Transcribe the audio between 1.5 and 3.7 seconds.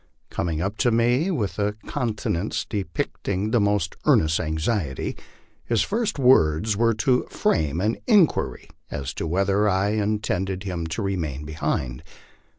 a countenance depicting the